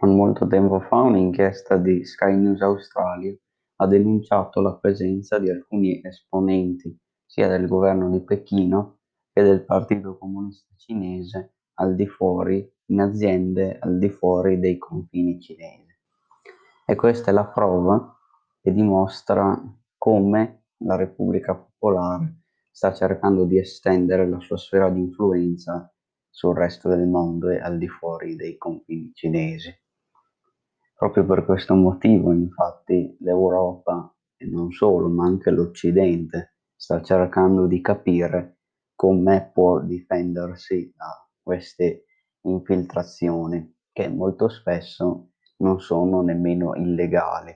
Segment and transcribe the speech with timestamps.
[0.00, 3.34] Non molto tempo fa un'inchiesta di Sky News Australia
[3.76, 6.94] ha denunciato la presenza di alcuni esponenti
[7.24, 8.98] sia del governo di Pechino
[9.32, 15.40] che del Partito Comunista Cinese al di fuori, in aziende al di fuori dei confini
[15.40, 15.96] cinesi.
[16.86, 18.18] E questa è la prova
[18.60, 19.58] che dimostra
[19.96, 25.90] come la Repubblica Popolare sta cercando di estendere la sua sfera di influenza
[26.28, 29.74] sul resto del mondo e al di fuori dei confini cinesi.
[31.04, 37.82] Proprio per questo motivo, infatti, l'Europa, e non solo, ma anche l'Occidente, sta cercando di
[37.82, 38.60] capire
[38.94, 42.06] come può difendersi da queste
[42.46, 47.54] infiltrazioni che molto spesso non sono nemmeno illegali.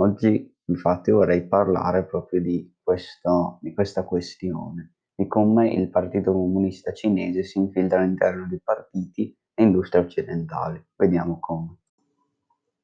[0.00, 6.92] Oggi infatti vorrei parlare proprio di, questo, di questa questione di come il Partito Comunista
[6.92, 10.84] Cinese si infiltra all'interno di partiti e industrie occidentali.
[10.94, 11.78] Vediamo come.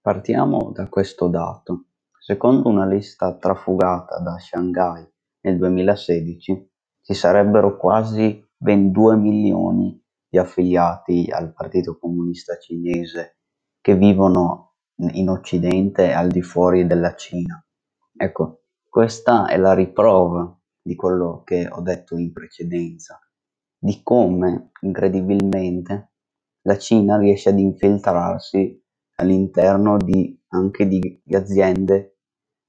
[0.03, 1.89] Partiamo da questo dato.
[2.19, 5.07] Secondo una lista trafugata da Shanghai
[5.43, 6.71] nel 2016,
[7.03, 13.41] ci sarebbero quasi ben 2 milioni di affiliati al Partito Comunista Cinese
[13.79, 14.77] che vivono
[15.13, 17.63] in Occidente e al di fuori della Cina.
[18.17, 23.19] Ecco, questa è la riprova di quello che ho detto in precedenza,
[23.79, 26.13] di come incredibilmente
[26.63, 28.80] la Cina riesce ad infiltrarsi
[29.21, 32.17] all'interno di, anche di, di aziende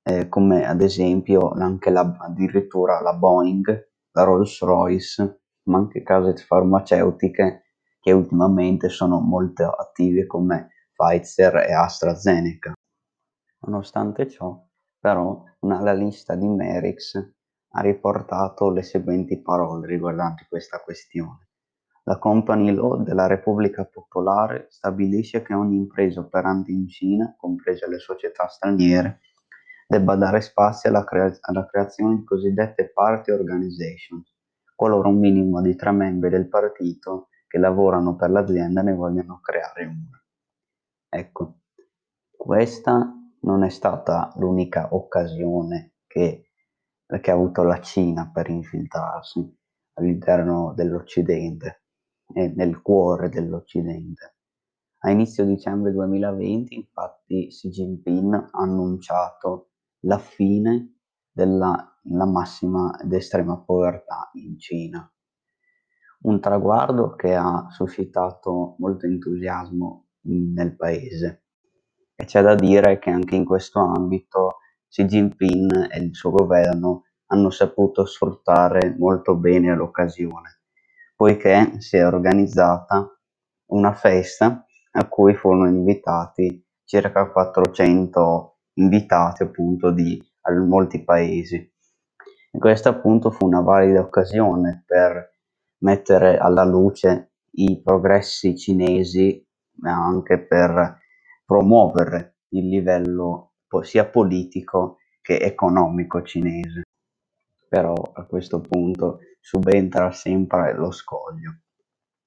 [0.04, 6.36] eh, come ad esempio anche la, addirittura la Boeing, la Rolls Royce, ma anche case
[6.36, 7.64] farmaceutiche
[8.00, 12.74] che ultimamente sono molto attive come Pfizer e AstraZeneca.
[13.62, 14.60] Nonostante ciò,
[15.00, 17.16] però, una lista di Merix
[17.74, 21.51] ha riportato le seguenti parole riguardanti questa questione.
[22.04, 28.00] La Company Law della Repubblica Popolare stabilisce che ogni impresa operante in Cina, comprese le
[28.00, 29.20] società straniere,
[29.88, 34.34] debba dare spazio alla, crea- alla creazione di cosiddette party organizations,
[34.76, 39.86] qualora un minimo di tre membri del partito che lavorano per l'azienda ne vogliono creare
[39.86, 40.24] una.
[41.10, 41.60] Ecco,
[42.36, 46.52] questa non è stata l'unica occasione che
[47.20, 49.58] che ha avuto la Cina per infiltrarsi
[49.96, 51.81] all'interno dell'Occidente
[52.34, 54.36] nel cuore dell'Occidente.
[55.04, 59.72] A inizio dicembre 2020, infatti, Xi Jinping ha annunciato
[60.02, 61.00] la fine
[61.32, 65.12] della massima ed estrema povertà in Cina.
[66.22, 71.46] Un traguardo che ha suscitato molto entusiasmo nel paese.
[72.16, 77.06] E c'è da dire che anche in questo ambito Xi Jinping e il suo governo
[77.28, 80.61] hanno saputo sfruttare molto bene l'occasione,
[81.22, 83.08] poiché si è organizzata
[83.74, 90.20] una festa a cui furono invitati circa 400 invitati appunto di
[90.66, 91.58] molti paesi.
[91.58, 95.38] E questa appunto fu una valida occasione per
[95.84, 101.02] mettere alla luce i progressi cinesi, ma anche per
[101.46, 103.52] promuovere il livello
[103.84, 106.82] sia politico che economico cinese.
[107.72, 111.62] Però a questo punto subentra sempre lo scoglio,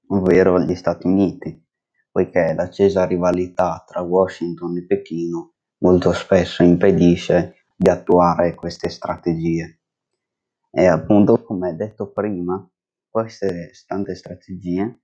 [0.08, 1.62] ovvero gli Stati Uniti,
[2.10, 9.82] poiché l'accesa rivalità tra Washington e Pechino molto spesso impedisce di attuare queste strategie.
[10.70, 12.66] E appunto, come detto prima,
[13.06, 15.02] queste tante strategie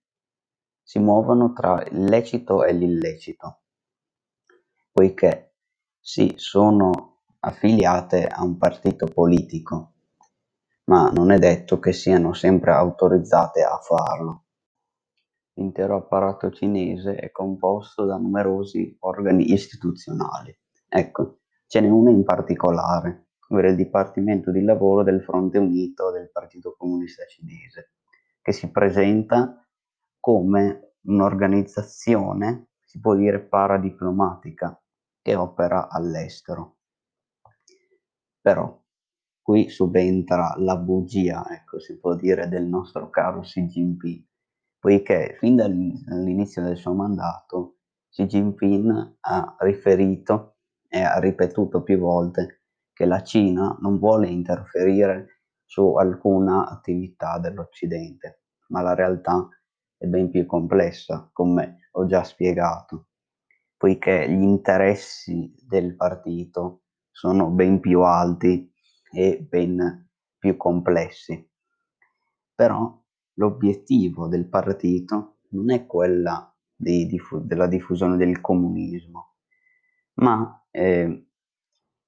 [0.82, 3.60] si muovono tra il lecito e l'illecito,
[4.90, 5.56] poiché
[6.00, 9.96] sì, sono affiliate a un partito politico,
[10.90, 14.46] ma non è detto che siano sempre autorizzate a farlo.
[15.52, 20.52] L'intero apparato cinese è composto da numerosi organi istituzionali.
[20.88, 26.28] Ecco, ce n'è uno in particolare, ovvero il Dipartimento di Lavoro del Fronte Unito del
[26.32, 27.92] Partito Comunista Cinese,
[28.42, 29.64] che si presenta
[30.19, 34.76] come un'organizzazione, si può dire paradiplomatica,
[35.22, 36.78] che opera all'estero.
[38.40, 38.80] Però
[39.42, 44.25] qui subentra la bugia, ecco, si può dire, del nostro caro Xi Jinping,
[44.78, 47.78] poiché fin dall'inizio del suo mandato
[48.10, 50.56] Xi Jinping ha riferito
[50.88, 58.43] e ha ripetuto più volte che la Cina non vuole interferire su alcuna attività dell'Occidente,
[58.69, 59.48] ma la realtà
[59.96, 63.06] è ben più complessa, come ho già spiegato
[63.81, 68.70] poiché gli interessi del partito sono ben più alti
[69.12, 70.08] e ben
[70.38, 71.48] più complessi.
[72.54, 72.98] Però
[73.34, 79.34] l'obiettivo del partito non è quella di diffu- della diffusione del comunismo,
[80.14, 81.26] ma eh,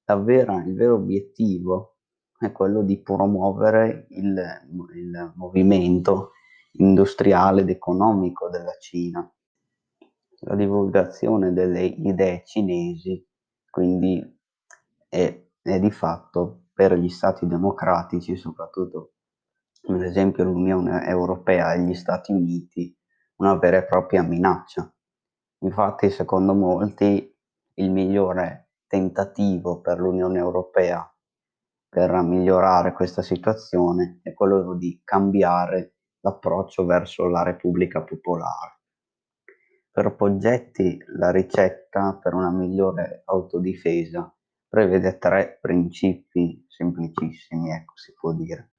[0.05, 1.97] davvero, il vero obiettivo
[2.39, 4.43] è quello di promuovere il,
[4.95, 6.33] il movimento
[6.73, 9.31] industriale ed economico della Cina,
[10.45, 13.25] la divulgazione delle idee cinesi,
[13.71, 14.41] quindi
[15.09, 19.13] è, è di fatto per gli stati democratici, soprattutto
[19.89, 22.97] ad esempio l'Unione Europea e gli Stati Uniti,
[23.37, 24.93] una vera e propria minaccia.
[25.59, 27.37] Infatti, secondo molti,
[27.75, 31.07] il migliore tentativo per l'Unione Europea
[31.93, 38.81] per migliorare questa situazione è quello di cambiare l'approccio verso la Repubblica Popolare.
[39.91, 44.35] Per Poggetti la ricetta per una migliore autodifesa
[44.73, 48.71] prevede tre principi semplicissimi, ecco si può dire.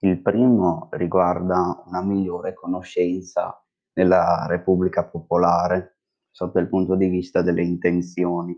[0.00, 3.58] Il primo riguarda una migliore conoscenza
[3.90, 6.00] della Repubblica Popolare
[6.30, 8.54] sotto il punto di vista delle intenzioni.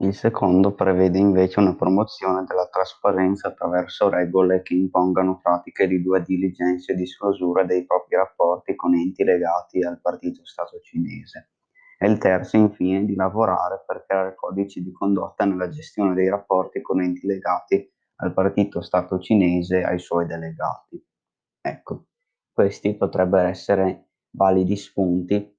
[0.00, 6.22] Il secondo prevede invece una promozione della trasparenza attraverso regole che impongano pratiche di due
[6.22, 11.52] diligenza e disclosura dei propri rapporti con enti legati al Partito Stato cinese.
[11.98, 16.82] E il terzo, infine, di lavorare per creare codici di condotta nella gestione dei rapporti
[16.82, 21.02] con enti legati al partito Stato cinese e ai suoi delegati.
[21.60, 22.06] Ecco,
[22.52, 25.54] questi potrebbero essere validi spunti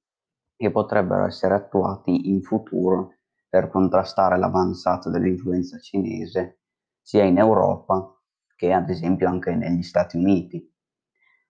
[0.56, 3.13] che potrebbero essere attuati in futuro
[3.50, 6.62] per contrastare l'avanzata dell'influenza cinese
[7.01, 8.12] sia in Europa
[8.56, 10.72] che ad esempio anche negli Stati Uniti.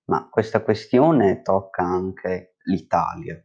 [0.05, 3.41] Ma questa questione tocca anche l'Italia.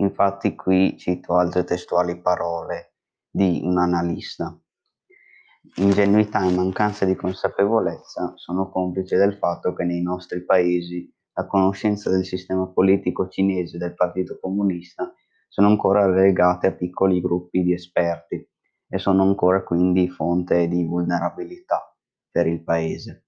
[0.00, 2.94] Infatti qui cito altre testuali parole
[3.30, 4.58] di un analista.
[5.76, 12.08] Ingenuità e mancanza di consapevolezza sono complici del fatto che nei nostri paesi la conoscenza
[12.08, 15.12] del sistema politico cinese del Partito Comunista
[15.48, 18.48] sono ancora relegate a piccoli gruppi di esperti
[18.88, 21.94] e sono ancora quindi fonte di vulnerabilità
[22.30, 23.26] per il paese.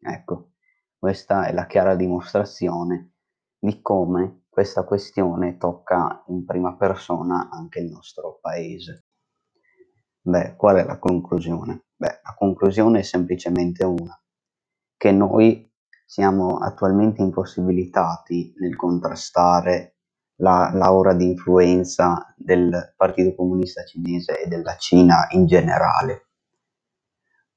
[0.00, 0.52] Ecco,
[0.98, 3.12] questa è la chiara dimostrazione
[3.58, 9.04] di come questa questione tocca in prima persona anche il nostro paese.
[10.18, 11.88] Beh, qual è la conclusione?
[11.94, 14.18] Beh, la conclusione è semplicemente una,
[14.96, 15.70] che noi
[16.06, 19.98] siamo attualmente impossibilitati nel contrastare
[20.36, 26.28] la l'aura di influenza del Partito Comunista Cinese e della Cina in generale.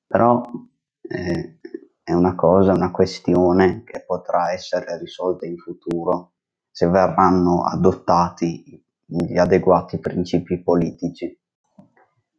[0.05, 0.41] Però
[1.01, 1.59] eh,
[2.03, 6.33] è una cosa, una questione che potrà essere risolta in futuro
[6.71, 11.37] se verranno adottati gli adeguati principi politici.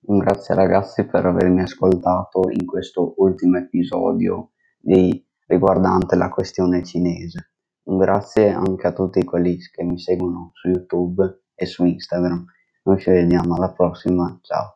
[0.01, 7.53] Grazie ragazzi per avermi ascoltato in questo ultimo episodio di, riguardante la questione cinese.
[7.83, 12.45] Grazie anche a tutti quelli che mi seguono su YouTube e su Instagram.
[12.85, 14.69] Noi ci vediamo alla prossima, ciao.